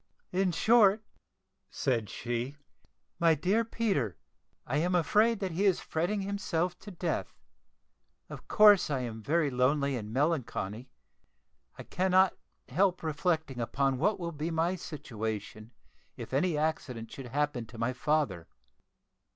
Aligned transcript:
"In 0.31 0.51
short," 0.51 1.03
said 1.69 2.09
she, 2.09 2.57
"my 3.19 3.35
dear 3.35 3.63
Peter, 3.63 4.17
I 4.65 4.77
am 4.77 4.95
afraid 4.95 5.39
that 5.41 5.51
he 5.51 5.65
is 5.65 5.79
fretting 5.79 6.21
himself 6.23 6.75
to 6.79 6.89
death. 6.89 7.35
Of 8.27 8.47
course 8.47 8.89
I 8.89 9.01
am 9.01 9.21
very 9.21 9.51
lonely 9.51 9.95
and 9.95 10.11
melancholy. 10.11 10.89
I 11.77 11.83
cannot 11.83 12.35
help 12.67 13.03
reflecting 13.03 13.59
upon 13.59 13.99
what 13.99 14.19
will 14.19 14.31
be 14.31 14.49
my 14.49 14.75
situation 14.75 15.69
if 16.17 16.33
any 16.33 16.57
accident 16.57 17.11
should 17.11 17.27
happen 17.27 17.67
to 17.67 17.77
my 17.77 17.93
father. 17.93 18.47